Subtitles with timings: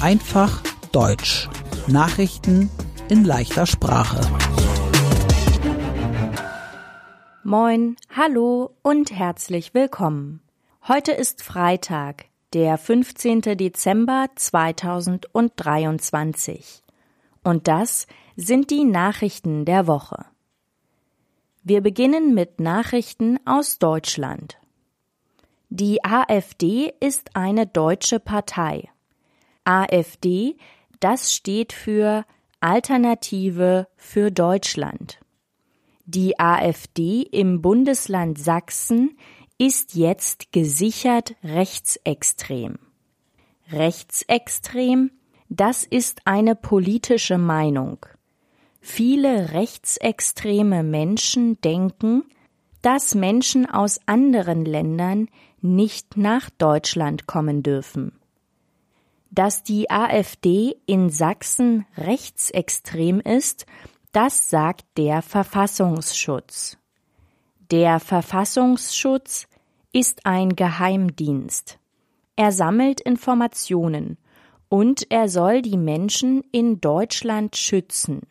[0.00, 1.50] Einfach Deutsch.
[1.88, 2.70] Nachrichten
[3.10, 4.18] in leichter Sprache.
[7.44, 10.40] Moin, hallo und herzlich willkommen.
[10.86, 12.24] Heute ist Freitag,
[12.54, 13.42] der 15.
[13.58, 16.82] Dezember 2023.
[17.44, 20.24] Und das sind die Nachrichten der Woche.
[21.62, 24.57] Wir beginnen mit Nachrichten aus Deutschland.
[25.70, 28.88] Die AfD ist eine deutsche Partei.
[29.64, 30.56] AfD,
[30.98, 32.24] das steht für
[32.60, 35.20] Alternative für Deutschland.
[36.06, 39.18] Die AfD im Bundesland Sachsen
[39.58, 42.78] ist jetzt gesichert rechtsextrem.
[43.70, 45.10] Rechtsextrem,
[45.50, 48.06] das ist eine politische Meinung.
[48.80, 52.24] Viele rechtsextreme Menschen denken,
[52.80, 55.28] dass Menschen aus anderen Ländern
[55.60, 58.12] nicht nach Deutschland kommen dürfen.
[59.30, 63.66] Dass die AfD in Sachsen rechtsextrem ist,
[64.12, 66.78] das sagt der Verfassungsschutz.
[67.70, 69.46] Der Verfassungsschutz
[69.92, 71.78] ist ein Geheimdienst.
[72.36, 74.16] Er sammelt Informationen
[74.68, 78.22] und er soll die Menschen in Deutschland schützen.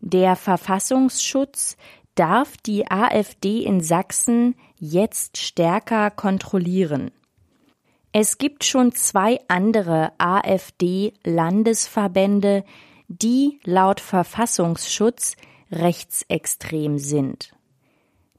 [0.00, 1.76] Der Verfassungsschutz
[2.18, 7.12] darf die AfD in Sachsen jetzt stärker kontrollieren.
[8.12, 12.64] Es gibt schon zwei andere AfD-Landesverbände,
[13.06, 15.36] die laut Verfassungsschutz
[15.70, 17.52] rechtsextrem sind.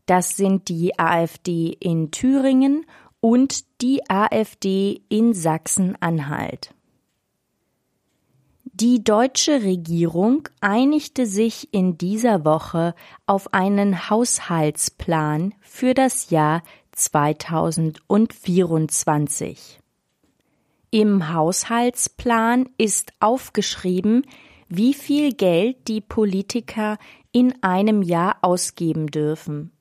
[0.05, 2.85] Das sind die AfD in Thüringen
[3.21, 6.75] und die AfD in Sachsen-Anhalt.
[8.79, 16.63] Die deutsche Regierung einigte sich in dieser Woche auf einen Haushaltsplan für das Jahr
[16.93, 19.81] 2024.
[20.91, 24.25] Im Haushaltsplan ist aufgeschrieben,
[24.69, 26.97] wie viel Geld die Politiker
[27.33, 29.73] in einem Jahr ausgeben dürfen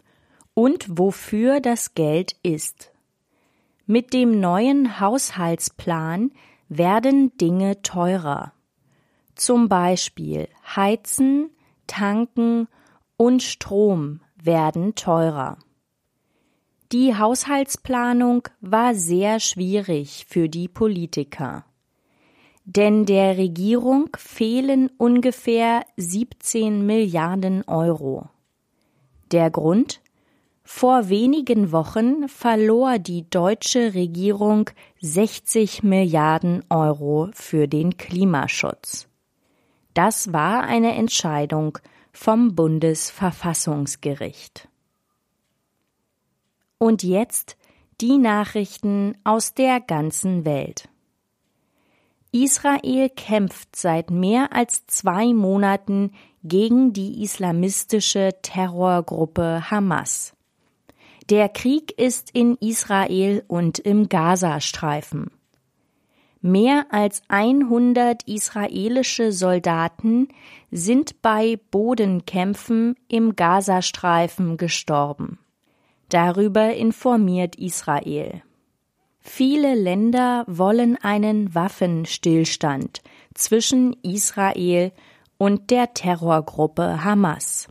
[0.55, 2.91] und wofür das Geld ist.
[3.87, 6.33] Mit dem neuen Haushaltsplan
[6.69, 8.55] werden Dinge teurer
[9.41, 11.51] zum Beispiel Heizen,
[11.87, 12.69] Tanken
[13.17, 15.59] und Strom werden teurer.
[16.93, 21.65] Die Haushaltsplanung war sehr schwierig für die Politiker.
[22.65, 28.29] Denn der Regierung fehlen ungefähr 17 Milliarden Euro.
[29.33, 30.01] Der Grund?
[30.65, 34.71] Vor wenigen Wochen verlor die deutsche Regierung
[35.01, 39.09] 60 Milliarden Euro für den Klimaschutz.
[39.99, 41.77] Das war eine Entscheidung
[42.13, 44.69] vom Bundesverfassungsgericht.
[46.79, 47.57] Und jetzt
[48.01, 50.89] die Nachrichten aus der ganzen Welt.
[52.31, 56.13] Israel kämpft seit mehr als zwei Monaten
[56.45, 60.33] gegen die islamistische Terrorgruppe Hamas.
[61.29, 65.33] Der Krieg ist in Israel und im Gazastreifen.
[66.41, 70.29] Mehr als 100 israelische Soldaten
[70.71, 75.39] sind bei Bodenkämpfen im Gazastreifen gestorben.
[76.09, 78.43] Darüber informiert Israel.
[79.21, 83.03] Viele Länder wollen einen Waffenstillstand
[83.35, 84.93] zwischen Israel
[85.39, 87.69] und der Terrorgruppe Hamas.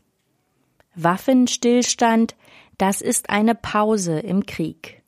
[0.94, 2.36] Waffenstillstand,
[2.78, 5.02] das ist eine Pause im Krieg.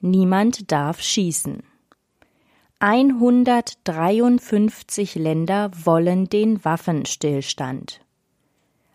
[0.00, 1.62] Niemand darf schießen.
[2.78, 8.02] 153 Länder wollen den Waffenstillstand.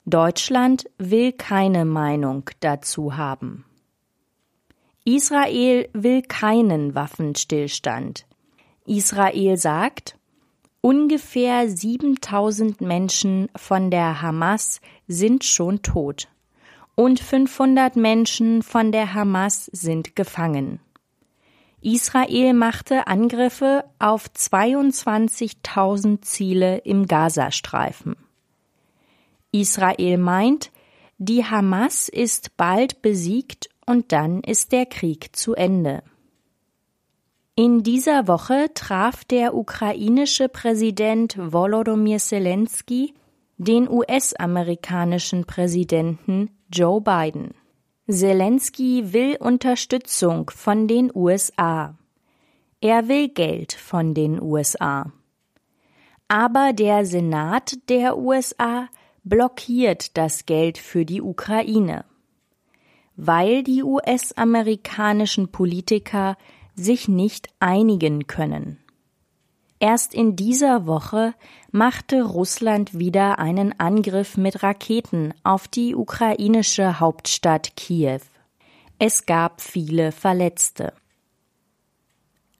[0.06, 3.66] Deutschland will keine Meinung dazu haben.
[5.04, 8.28] Israel will keinen Waffenstillstand.
[8.86, 10.16] Israel sagt,
[10.82, 16.28] ungefähr 7000 Menschen von der Hamas sind schon tot
[16.94, 20.80] und 500 Menschen von der Hamas sind gefangen.
[21.82, 28.16] Israel machte Angriffe auf 22.000 Ziele im Gazastreifen.
[29.52, 30.72] Israel meint,
[31.18, 36.04] die Hamas ist bald besiegt und dann ist der Krieg zu Ende.
[37.56, 43.14] In dieser Woche traf der ukrainische Präsident Volodymyr Zelensky
[43.58, 47.54] den US-amerikanischen Präsidenten Joe Biden.
[48.12, 51.98] Zelensky will Unterstützung von den USA.
[52.82, 55.14] Er will Geld von den USA.
[56.28, 58.90] Aber der Senat der USA
[59.24, 62.04] blockiert das Geld für die Ukraine,
[63.16, 66.36] weil die US-amerikanischen Politiker
[66.76, 68.78] sich nicht einigen können.
[69.82, 71.34] Erst in dieser Woche
[71.72, 78.20] machte Russland wieder einen Angriff mit Raketen auf die ukrainische Hauptstadt Kiew.
[79.00, 80.94] Es gab viele Verletzte.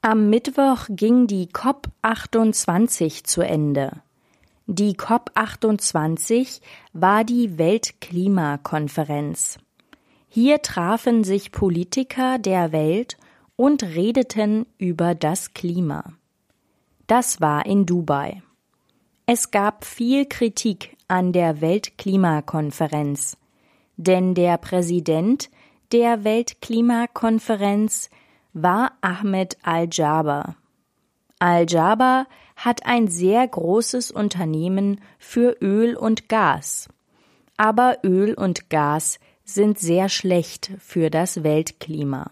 [0.02, 4.02] Am Mittwoch ging die COP28 zu Ende.
[4.66, 6.60] Die COP28
[6.94, 9.60] war die Weltklimakonferenz.
[10.28, 13.18] Hier trafen sich Politiker der Welt
[13.56, 16.16] und redeten über das Klima.
[17.12, 18.42] Das war in Dubai.
[19.26, 23.36] Es gab viel Kritik an der Weltklimakonferenz,
[23.98, 25.50] denn der Präsident
[25.92, 28.10] der Weltklimakonferenz
[28.54, 30.56] war Ahmed Al-Jaber.
[31.38, 36.88] Al-Jaber hat ein sehr großes Unternehmen für Öl und Gas.
[37.58, 42.32] Aber Öl und Gas sind sehr schlecht für das Weltklima.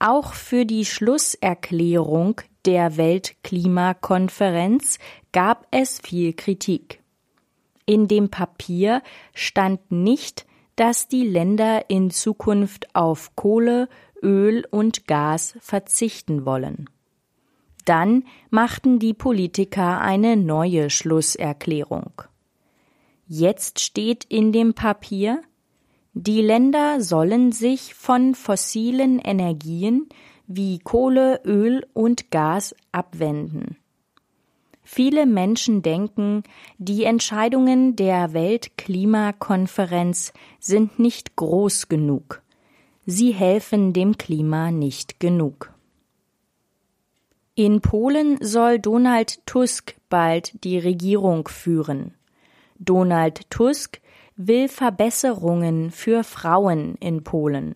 [0.00, 4.98] Auch für die Schlusserklärung der Weltklimakonferenz
[5.32, 7.02] gab es viel Kritik.
[7.86, 10.44] In dem Papier stand nicht,
[10.76, 13.88] dass die Länder in Zukunft auf Kohle,
[14.22, 16.90] Öl und Gas verzichten wollen.
[17.86, 22.20] Dann machten die Politiker eine neue Schlusserklärung.
[23.26, 25.40] Jetzt steht in dem Papier,
[26.12, 30.10] die Länder sollen sich von fossilen Energien
[30.48, 33.76] wie Kohle, Öl und Gas abwenden.
[34.82, 36.42] Viele Menschen denken,
[36.78, 42.42] die Entscheidungen der Weltklimakonferenz sind nicht groß genug.
[43.04, 45.74] Sie helfen dem Klima nicht genug.
[47.54, 52.14] In Polen soll Donald Tusk bald die Regierung führen.
[52.78, 54.00] Donald Tusk
[54.36, 57.74] will Verbesserungen für Frauen in Polen.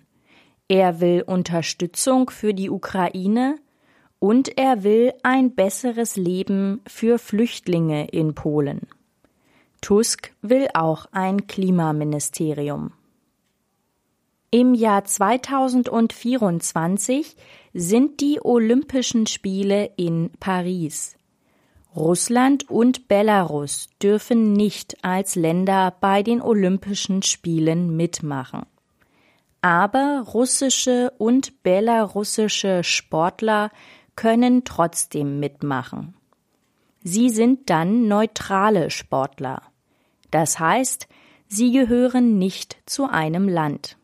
[0.73, 3.57] Er will Unterstützung für die Ukraine
[4.19, 8.87] und er will ein besseres Leben für Flüchtlinge in Polen.
[9.83, 12.93] Tusk will auch ein Klimaministerium.
[14.51, 17.37] Im Jahr 2024
[17.75, 21.19] sind die Olympischen Spiele in Paris.
[21.95, 28.63] Russland und Belarus dürfen nicht als Länder bei den Olympischen Spielen mitmachen.
[29.63, 33.71] Aber russische und belarussische Sportler
[34.17, 36.15] können trotzdem mitmachen.
[37.05, 39.63] Sie sind dann neutrale Sportler.
[40.31, 41.09] Das heißt,
[41.47, 43.97] sie gehören nicht zu einem Land.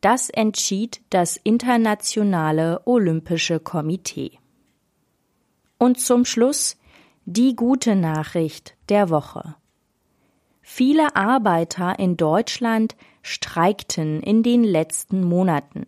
[0.00, 4.38] Das entschied das Internationale Olympische Komitee.
[5.78, 6.76] Und zum Schluss
[7.24, 9.56] die gute Nachricht der Woche.
[10.62, 12.96] Viele Arbeiter in Deutschland
[13.26, 15.86] streikten in den letzten Monaten.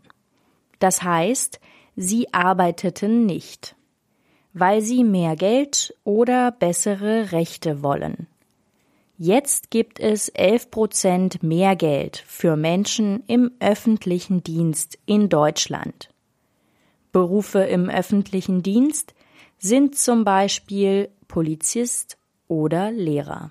[0.80, 1.60] Das heißt,
[1.96, 3.76] sie arbeiteten nicht,
[4.52, 8.26] weil sie mehr Geld oder bessere Rechte wollen.
[9.16, 16.10] Jetzt gibt es 11 Prozent mehr Geld für Menschen im öffentlichen Dienst in Deutschland.
[17.12, 19.14] Berufe im öffentlichen Dienst
[19.58, 23.50] sind zum Beispiel Polizist oder Lehrer.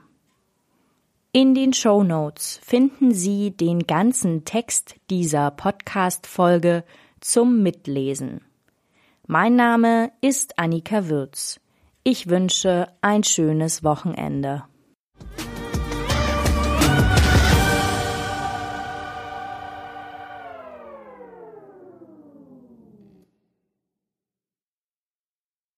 [1.40, 6.84] In den Show Notes finden Sie den ganzen Text dieser Podcast-Folge
[7.20, 8.42] zum Mitlesen.
[9.28, 11.60] Mein Name ist Annika Würz.
[12.04, 14.64] Ich wünsche ein schönes Wochenende.